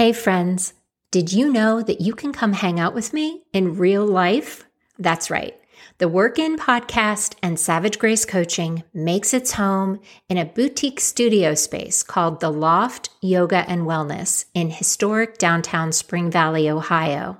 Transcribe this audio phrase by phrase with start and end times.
[0.00, 0.72] Hey, friends,
[1.10, 4.64] did you know that you can come hang out with me in real life?
[4.98, 5.54] That's right.
[5.98, 10.00] The Work In podcast and Savage Grace Coaching makes its home
[10.30, 16.30] in a boutique studio space called The Loft Yoga and Wellness in historic downtown Spring
[16.30, 17.36] Valley, Ohio.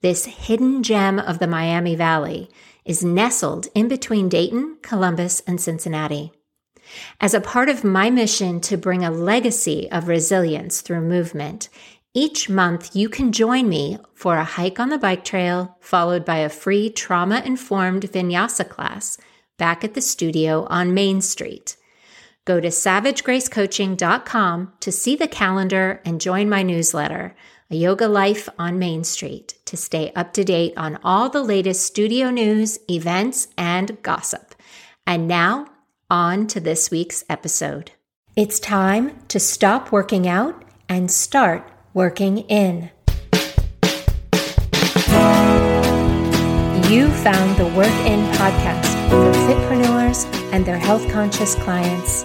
[0.00, 2.48] This hidden gem of the Miami Valley
[2.84, 6.30] is nestled in between Dayton, Columbus, and Cincinnati.
[7.20, 11.68] As a part of my mission to bring a legacy of resilience through movement,
[12.14, 16.36] each month you can join me for a hike on the bike trail, followed by
[16.36, 19.18] a free trauma informed vinyasa class
[19.58, 21.76] back at the studio on Main Street.
[22.44, 27.34] Go to savagegracecoaching.com to see the calendar and join my newsletter,
[27.70, 31.84] A Yoga Life on Main Street, to stay up to date on all the latest
[31.86, 34.54] studio news, events, and gossip.
[35.06, 35.66] And now,
[36.14, 37.90] on to this week's episode.
[38.36, 42.90] It's time to stop working out and start working in.
[46.88, 52.22] You found the Work In podcast for fitpreneurs and their health conscious clients.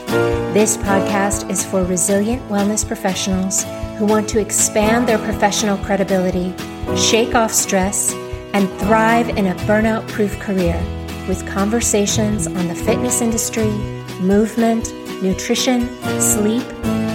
[0.53, 3.63] This podcast is for resilient wellness professionals
[3.97, 6.53] who want to expand their professional credibility,
[6.95, 8.13] shake off stress,
[8.53, 10.79] and thrive in a burnout proof career
[11.29, 13.69] with conversations on the fitness industry,
[14.19, 14.91] movement,
[15.21, 15.87] nutrition,
[16.19, 16.63] sleep,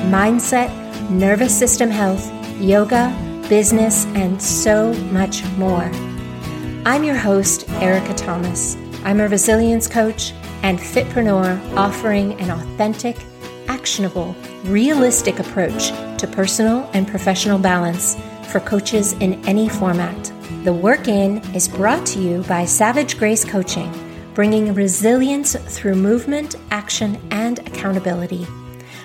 [0.09, 0.71] mindset,
[1.11, 3.13] nervous system health, yoga,
[3.49, 5.91] business, and so much more.
[6.87, 8.77] I'm your host, Ericka Thomas.
[9.05, 13.17] I'm a resilience coach and fitpreneur offering an authentic,
[13.67, 20.33] actionable, realistic approach to personal and professional balance for coaches in any format.
[20.63, 23.93] The Work In is brought to you by Savage Grace Coaching
[24.35, 28.47] bringing resilience through movement, action, and accountability.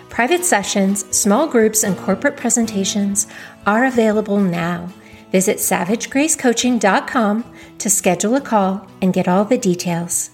[0.09, 3.27] Private sessions, small groups, and corporate presentations
[3.65, 4.89] are available now.
[5.31, 10.31] Visit savagegracecoaching.com to schedule a call and get all the details.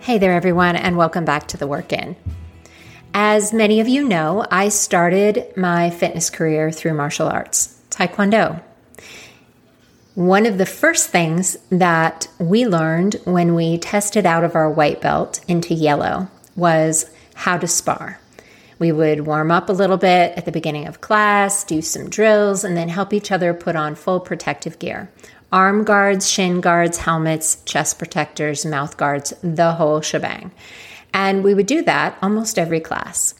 [0.00, 2.16] Hey there, everyone, and welcome back to the Work In.
[3.12, 8.62] As many of you know, I started my fitness career through martial arts, Taekwondo.
[10.16, 15.00] One of the first things that we learned when we tested out of our white
[15.00, 18.18] belt into yellow was how to spar.
[18.80, 22.64] We would warm up a little bit at the beginning of class, do some drills,
[22.64, 25.10] and then help each other put on full protective gear
[25.52, 30.50] arm guards, shin guards, helmets, chest protectors, mouth guards, the whole shebang.
[31.12, 33.34] And we would do that almost every class.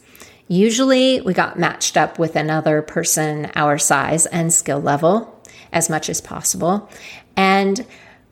[0.47, 5.30] Usually, we got matched up with another person our size and skill level
[5.71, 6.89] as much as possible.
[7.35, 7.85] And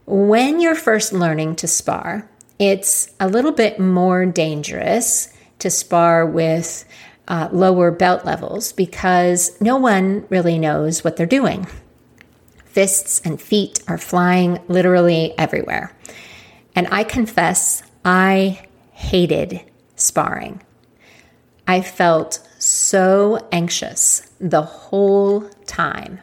[0.06, 6.86] when you're first learning to spar, it's a little bit more dangerous to spar with
[7.28, 11.68] uh, lower belt levels because no one really knows what they're doing.
[12.66, 15.96] Fists and feet are flying literally everywhere.
[16.76, 19.62] And I confess, I hated
[19.96, 20.62] sparring.
[21.68, 26.20] I felt so anxious the whole time.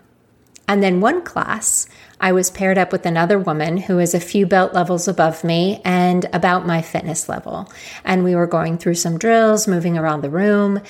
[0.69, 1.88] And then one class,
[2.21, 5.81] I was paired up with another woman who is a few belt levels above me
[5.84, 7.71] and about my fitness level.
[8.04, 10.81] And we were going through some drills, moving around the room,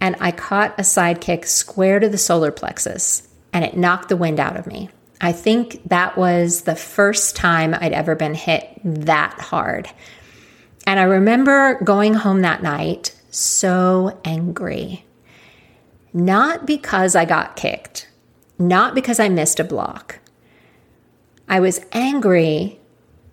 [0.00, 4.16] and I caught a side kick square to the solar plexus, and it knocked the
[4.16, 4.90] wind out of me.
[5.20, 9.88] I think that was the first time I'd ever been hit that hard.
[10.86, 15.04] And I remember going home that night so angry.
[16.12, 18.08] Not because I got kicked,
[18.58, 20.18] not because I missed a block.
[21.48, 22.80] I was angry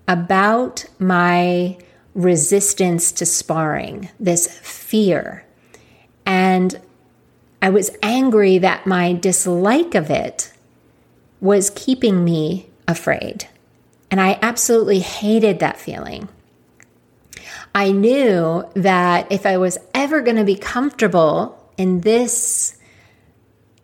[0.08, 1.78] about my
[2.14, 5.46] resistance to sparring, this fear.
[6.26, 6.80] And
[7.62, 10.54] I was angry that my dislike of it
[11.42, 13.48] was keeping me afraid.
[14.12, 16.30] And I absolutely hated that feeling.
[17.74, 22.78] I knew that if I was ever going to be comfortable in this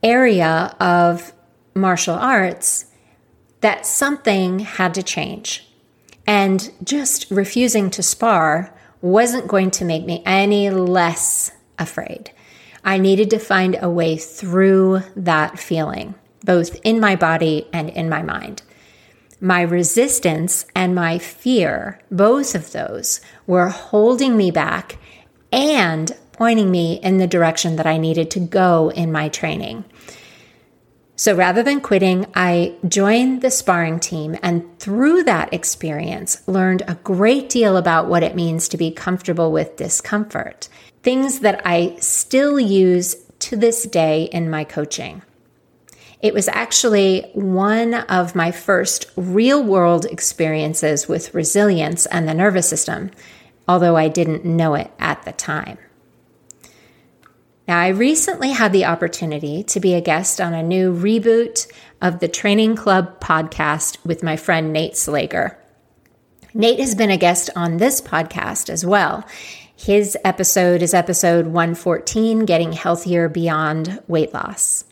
[0.04, 1.34] area of
[1.74, 2.86] martial arts
[3.62, 5.66] that something had to change.
[6.26, 12.32] And just refusing to spar wasn't going to make me any less afraid.
[12.84, 18.10] I needed to find a way through that feeling, both in my body and in
[18.10, 18.62] my mind.
[19.42, 24.98] My resistance and my fear, both of those, were holding me back
[25.52, 29.84] and pointing me in the direction that I needed to go in my training.
[31.18, 36.96] So rather than quitting, I joined the sparring team and through that experience learned a
[37.04, 40.70] great deal about what it means to be comfortable with discomfort.
[41.04, 45.22] Things that I still use to this day in my coaching.
[46.22, 52.70] It was actually one of my first real world experiences with resilience and the nervous
[52.70, 53.12] system,
[53.68, 55.80] although I didn't know it at the time.
[57.70, 61.72] Now, I recently had the opportunity to be a guest on a new reboot
[62.02, 65.56] of the Training Club podcast with my friend Nate Slager.
[66.56, 69.24] Nate has been a guest on this podcast as well.
[69.78, 74.86] His episode is episode 114 Getting Healthier Beyond Weight Loss.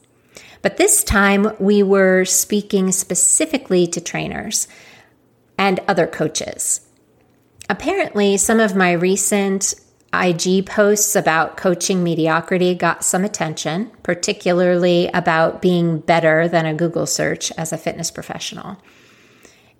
[0.61, 4.67] But this time we were speaking specifically to trainers
[5.57, 6.81] and other coaches.
[7.71, 9.73] Apparently, some of my recent
[10.13, 17.05] IG posts about coaching mediocrity got some attention, particularly about being better than a Google
[17.05, 18.77] search as a fitness professional.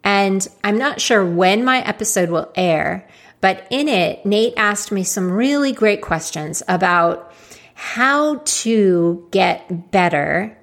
[0.03, 3.07] And I'm not sure when my episode will air,
[3.41, 7.33] but in it, Nate asked me some really great questions about
[7.73, 10.57] how to get better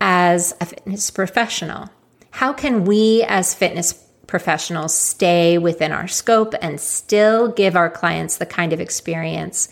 [0.00, 1.90] as a fitness professional.
[2.30, 3.92] How can we as fitness
[4.30, 9.68] professionals stay within our scope and still give our clients the kind of experience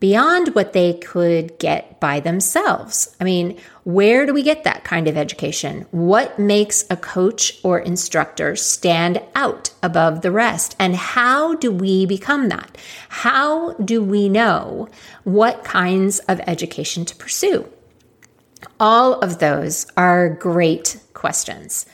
[0.00, 3.14] beyond what they could get by themselves.
[3.20, 5.86] I mean, where do we get that kind of education?
[5.90, 10.74] What makes a coach or instructor stand out above the rest?
[10.80, 12.76] And how do we become that?
[13.08, 14.88] How do we know
[15.24, 17.68] what kinds of education to pursue?
[18.80, 21.86] All of those are great questions.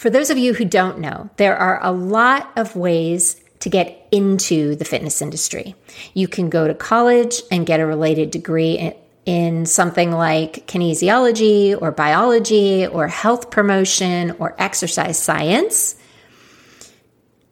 [0.00, 4.08] For those of you who don't know, there are a lot of ways to get
[4.10, 5.74] into the fitness industry.
[6.14, 8.94] You can go to college and get a related degree
[9.26, 15.96] in something like kinesiology or biology or health promotion or exercise science.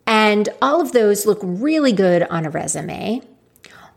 [0.06, 3.20] And all of those look really good on a resume.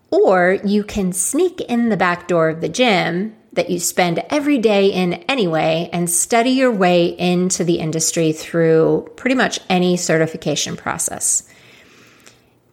[0.09, 4.57] Or you can sneak in the back door of the gym that you spend every
[4.57, 10.77] day in anyway and study your way into the industry through pretty much any certification
[10.77, 11.47] process.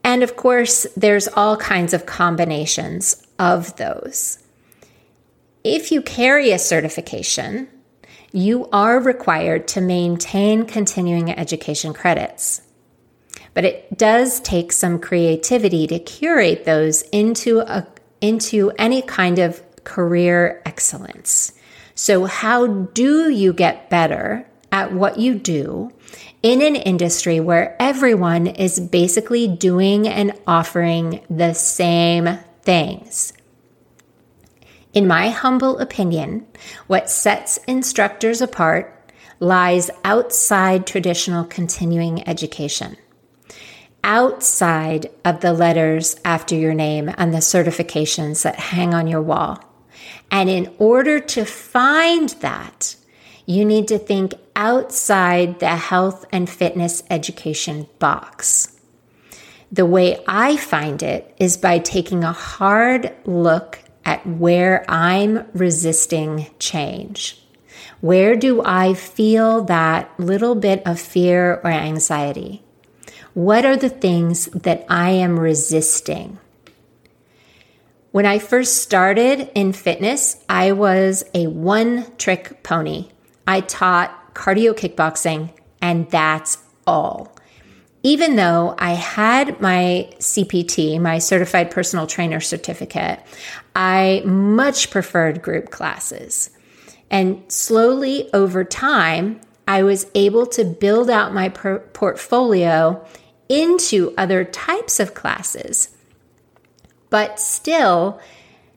[0.04, 4.38] And of course, there's all kinds of combinations of those.
[5.64, 7.68] If you carry a certification,
[8.32, 12.62] you are required to maintain continuing education credits.
[13.54, 17.86] But it does take some creativity to curate those into a
[18.20, 21.52] into any kind of career excellence.
[21.94, 25.90] So, how do you get better at what you do
[26.42, 33.32] in an industry where everyone is basically doing and offering the same things?
[34.92, 36.46] In my humble opinion,
[36.86, 38.94] what sets instructors apart
[39.40, 42.96] lies outside traditional continuing education
[44.04, 49.62] outside of the letters after your name and the certifications that hang on your wall.
[50.30, 52.96] And in order to find that,
[53.46, 58.76] you need to think outside the health and fitness education box.
[59.70, 66.46] The way I find it is by taking a hard look at where I'm resisting
[66.58, 67.42] change.
[68.00, 72.62] Where do I feel that little bit of fear or anxiety?
[73.34, 76.38] What are the things that I am resisting?
[78.10, 83.10] When I first started in fitness, I was a one trick pony.
[83.46, 85.50] I taught cardio kickboxing,
[85.82, 87.36] and that's all.
[88.02, 93.20] Even though I had my CPT, my certified personal trainer certificate,
[93.76, 96.48] I much preferred group classes.
[97.10, 103.04] And slowly over time, I was able to build out my portfolio
[103.50, 105.90] into other types of classes
[107.10, 108.20] but still,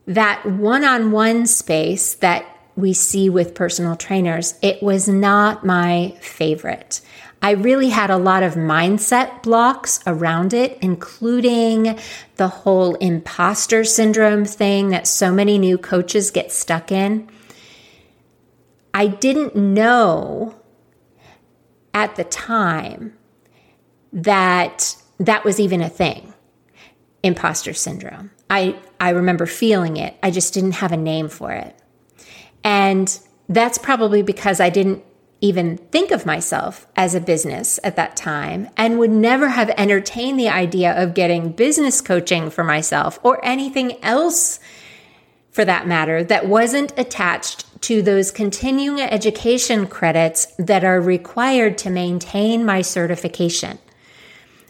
[0.07, 2.45] that one on one space that
[2.75, 7.01] we see with personal trainers, it was not my favorite.
[7.43, 11.97] I really had a lot of mindset blocks around it, including
[12.35, 17.27] the whole imposter syndrome thing that so many new coaches get stuck in.
[18.93, 20.55] I didn't know
[21.93, 23.17] at the time
[24.13, 26.30] that that was even a thing
[27.23, 28.31] imposter syndrome.
[28.49, 30.15] I, I remember feeling it.
[30.23, 31.75] I just didn't have a name for it.
[32.63, 35.03] And that's probably because I didn't
[35.41, 40.39] even think of myself as a business at that time and would never have entertained
[40.39, 44.59] the idea of getting business coaching for myself or anything else
[45.49, 51.89] for that matter that wasn't attached to those continuing education credits that are required to
[51.89, 53.79] maintain my certification.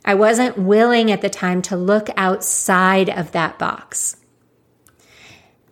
[0.04, 4.18] I wasn't willing at the time to look outside of that box.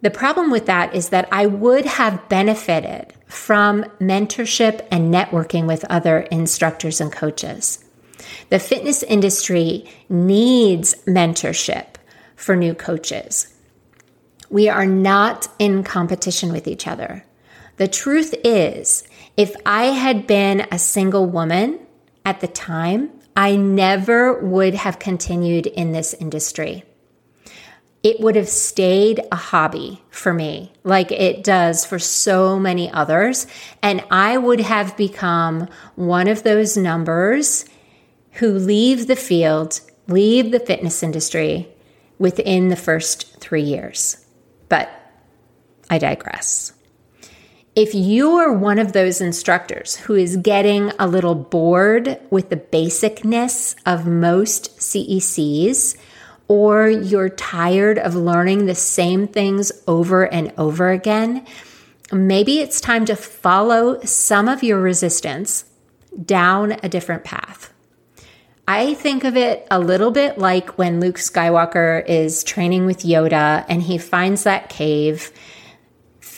[0.02, 5.84] The problem with that is that I would have benefited from mentorship and networking with
[5.86, 7.84] other instructors and coaches.
[8.50, 11.96] The fitness industry needs mentorship
[12.36, 13.54] for new coaches.
[14.50, 17.26] We are not in competition with each other.
[17.78, 19.04] The truth is,
[19.38, 21.80] if I had been a single woman
[22.26, 26.84] at the time, I never would have continued in this industry.
[28.04, 33.48] It would have stayed a hobby for me, like it does for so many others.
[33.82, 37.64] And I would have become one of those numbers
[38.34, 39.80] who leave the field,
[40.10, 41.70] leave the fitness industry
[42.18, 44.18] within the first three years.
[44.68, 44.90] But
[45.90, 46.74] I digress.
[47.80, 52.58] If you are one of those instructors who is getting a little bored with the
[52.58, 55.96] basicness of most CECs,
[56.50, 61.48] or you're tired of learning the same things over and over again,
[62.12, 65.64] maybe it's time to follow some of your resistance
[66.26, 67.72] down a different path.
[68.68, 73.64] I think of it a little bit like when Luke Skywalker is training with Yoda
[73.70, 75.32] and he finds that cave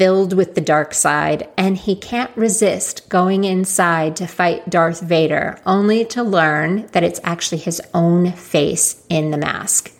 [0.01, 5.59] filled with the dark side, and he can't resist going inside to fight Darth Vader,
[5.63, 9.91] only to learn that it's actually his own face in the mask.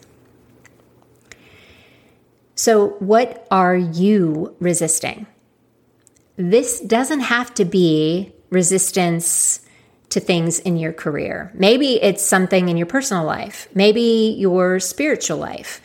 [2.56, 5.28] So, what are you resisting?
[6.36, 9.60] This doesn't have to be resistance
[10.10, 11.52] to things in your career.
[11.54, 15.80] Maybe it's something in your personal life, maybe your spiritual life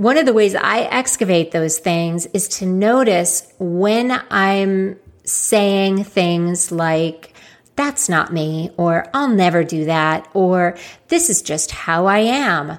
[0.00, 6.72] one of the ways I excavate those things is to notice when I'm saying things
[6.72, 7.34] like,
[7.76, 10.78] that's not me, or I'll never do that, or
[11.08, 12.78] this is just how I am.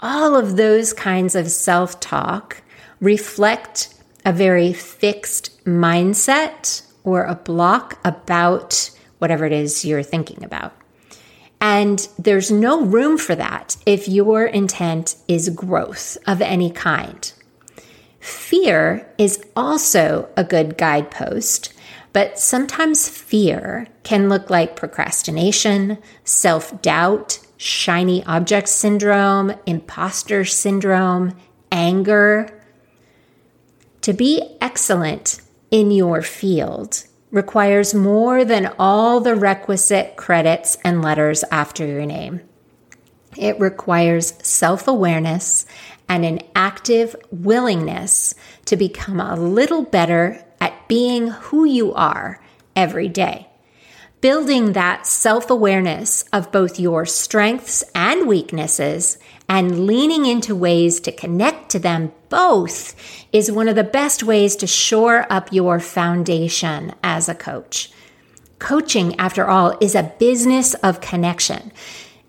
[0.00, 2.60] All of those kinds of self talk
[2.98, 10.74] reflect a very fixed mindset or a block about whatever it is you're thinking about.
[11.60, 17.32] And there's no room for that if your intent is growth of any kind.
[18.20, 21.72] Fear is also a good guidepost,
[22.12, 31.36] but sometimes fear can look like procrastination, self doubt, shiny object syndrome, imposter syndrome,
[31.72, 32.48] anger.
[34.02, 41.44] To be excellent in your field, requires more than all the requisite credits and letters
[41.50, 42.40] after your name.
[43.36, 45.66] It requires self awareness
[46.08, 52.42] and an active willingness to become a little better at being who you are
[52.74, 53.47] every day.
[54.20, 59.16] Building that self awareness of both your strengths and weaknesses
[59.48, 62.96] and leaning into ways to connect to them both
[63.32, 67.92] is one of the best ways to shore up your foundation as a coach.
[68.58, 71.70] Coaching, after all, is a business of connection.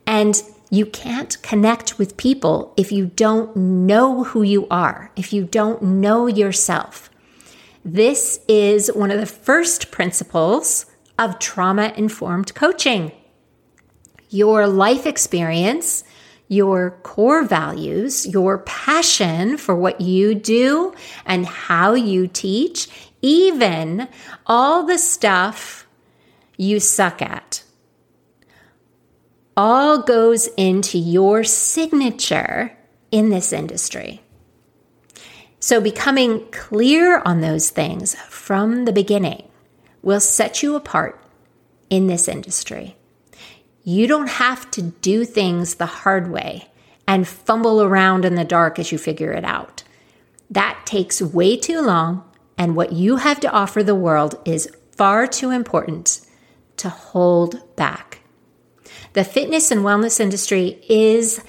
[0.05, 5.43] And you can't connect with people if you don't know who you are, if you
[5.43, 7.09] don't know yourself.
[7.83, 10.85] This is one of the first principles
[11.19, 13.11] of trauma informed coaching.
[14.29, 16.03] Your life experience
[16.49, 20.93] your core values, your passion for what you do
[21.25, 22.89] and how you teach,
[23.21, 24.07] even
[24.47, 25.87] all the stuff
[26.57, 27.63] you suck at.
[29.55, 32.75] All goes into your signature
[33.11, 34.21] in this industry.
[35.59, 39.48] So, becoming clear on those things from the beginning
[40.01, 41.21] will set you apart
[41.89, 42.95] in this industry.
[43.83, 46.67] You don't have to do things the hard way
[47.07, 49.83] and fumble around in the dark as you figure it out.
[50.49, 52.23] That takes way too long,
[52.57, 56.21] and what you have to offer the world is far too important
[56.77, 58.19] to hold back.
[59.13, 61.41] The fitness and wellness industry is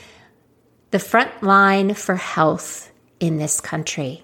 [0.90, 4.22] the front line for health in this country,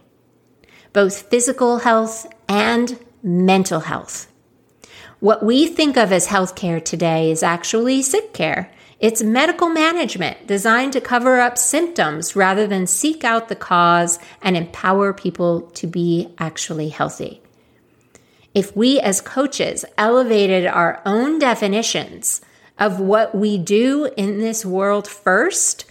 [0.92, 4.33] both physical health and mental health.
[5.21, 8.71] What we think of as healthcare today is actually sick care.
[9.01, 14.57] It's medical management designed to cover up symptoms rather than seek out the cause and
[14.57, 17.43] empower people to be actually healthy.
[18.55, 22.41] If we as coaches elevated our own definitions
[22.79, 25.85] of what we do in this world first,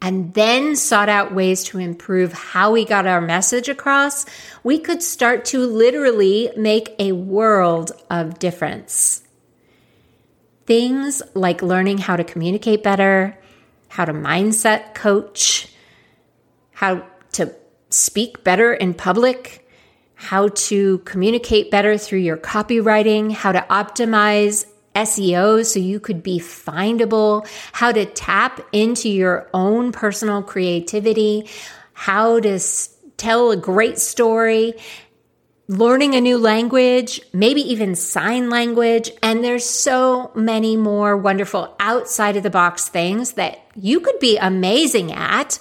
[0.00, 4.24] and then sought out ways to improve how we got our message across,
[4.62, 9.22] we could start to literally make a world of difference.
[10.66, 13.36] Things like learning how to communicate better,
[13.88, 15.72] how to mindset coach,
[16.72, 17.54] how to
[17.90, 19.68] speak better in public,
[20.14, 26.38] how to communicate better through your copywriting, how to optimize SEO so you could be
[26.38, 31.48] findable, how to tap into your own personal creativity,
[31.92, 32.58] how to
[33.16, 34.74] tell a great story,
[35.68, 39.10] learning a new language, maybe even sign language.
[39.22, 44.38] And there's so many more wonderful outside of the box things that you could be
[44.38, 45.58] amazing at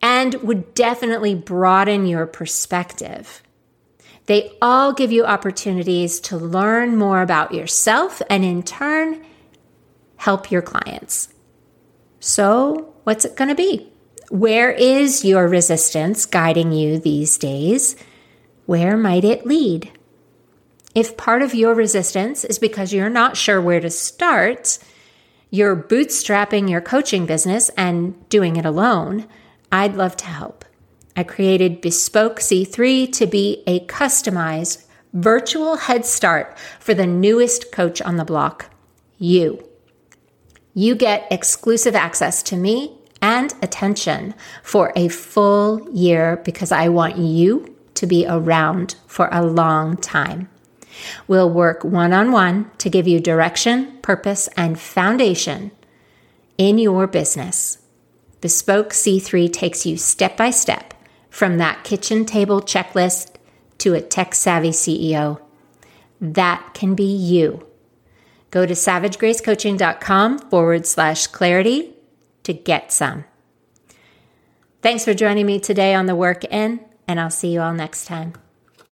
[0.00, 3.42] and would definitely broaden your perspective.
[4.26, 9.24] They all give you opportunities to learn more about yourself and in turn
[10.16, 11.28] help your clients.
[12.20, 13.88] So, what's it going to be?
[14.30, 17.94] Where is your resistance guiding you these days?
[18.64, 19.92] Where might it lead?
[20.94, 24.78] If part of your resistance is because you're not sure where to start,
[25.50, 29.28] you're bootstrapping your coaching business and doing it alone,
[29.70, 30.64] I'd love to help.
[31.16, 38.02] I created Bespoke C3 to be a customized virtual head start for the newest coach
[38.02, 38.70] on the block,
[39.18, 39.66] you.
[40.74, 47.16] You get exclusive access to me and attention for a full year because I want
[47.16, 50.50] you to be around for a long time.
[51.26, 55.70] We'll work one on one to give you direction, purpose, and foundation
[56.58, 57.78] in your business.
[58.42, 60.85] Bespoke C3 takes you step by step
[61.36, 63.30] from that kitchen table checklist
[63.76, 65.38] to a tech savvy CEO.
[66.18, 67.66] That can be you.
[68.50, 71.92] Go to savagegracecoaching.com forward slash clarity
[72.44, 73.26] to get some.
[74.80, 78.06] Thanks for joining me today on the work in, and I'll see you all next
[78.06, 78.32] time.